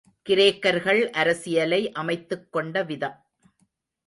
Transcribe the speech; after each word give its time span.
கிரேக்கர்கள் 0.29 1.09
அரசியலை 1.09 1.91
அமைத்துக் 1.91 2.51
கொண்ட 2.51 2.83
விதம். 2.83 3.17